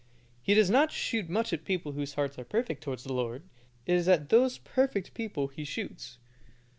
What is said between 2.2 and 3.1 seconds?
are perfect towards